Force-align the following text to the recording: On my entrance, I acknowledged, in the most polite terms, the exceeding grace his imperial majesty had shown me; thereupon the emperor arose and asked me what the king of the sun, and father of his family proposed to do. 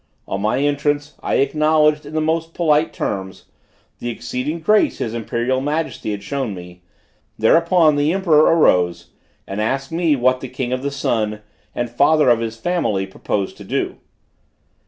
On 0.27 0.41
my 0.41 0.57
entrance, 0.57 1.13
I 1.21 1.35
acknowledged, 1.35 2.07
in 2.07 2.15
the 2.15 2.21
most 2.21 2.55
polite 2.55 2.91
terms, 2.91 3.45
the 3.99 4.09
exceeding 4.09 4.59
grace 4.59 4.97
his 4.97 5.13
imperial 5.13 5.61
majesty 5.61 6.09
had 6.09 6.23
shown 6.23 6.55
me; 6.55 6.81
thereupon 7.37 7.95
the 7.97 8.11
emperor 8.11 8.45
arose 8.45 9.11
and 9.45 9.61
asked 9.61 9.91
me 9.91 10.15
what 10.15 10.39
the 10.41 10.49
king 10.49 10.73
of 10.73 10.81
the 10.81 10.89
sun, 10.89 11.41
and 11.75 11.87
father 11.87 12.31
of 12.31 12.39
his 12.39 12.57
family 12.57 13.05
proposed 13.05 13.57
to 13.57 13.63
do. 13.63 13.97